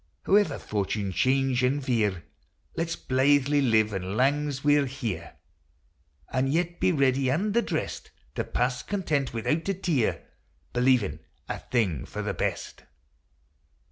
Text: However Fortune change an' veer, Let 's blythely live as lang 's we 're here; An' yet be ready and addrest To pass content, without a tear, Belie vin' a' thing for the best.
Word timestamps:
However 0.23 0.57
Fortune 0.57 1.11
change 1.11 1.63
an' 1.63 1.79
veer, 1.79 2.23
Let 2.75 2.89
's 2.89 2.95
blythely 2.95 3.61
live 3.61 3.93
as 3.93 4.01
lang 4.01 4.49
's 4.51 4.63
we 4.63 4.75
're 4.79 4.87
here; 4.87 5.35
An' 6.33 6.47
yet 6.47 6.79
be 6.79 6.91
ready 6.91 7.29
and 7.29 7.53
addrest 7.55 8.09
To 8.33 8.43
pass 8.43 8.81
content, 8.81 9.31
without 9.31 9.69
a 9.69 9.75
tear, 9.75 10.23
Belie 10.73 10.97
vin' 10.97 11.19
a' 11.47 11.59
thing 11.59 12.05
for 12.05 12.23
the 12.23 12.33
best. 12.33 12.81